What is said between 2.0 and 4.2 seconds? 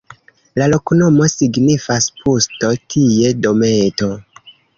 pusto-tie-dometo.